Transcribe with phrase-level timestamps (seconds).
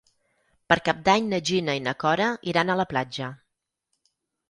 [0.73, 3.33] Per Cap d'Any na Gina i na Cora iran a la platja.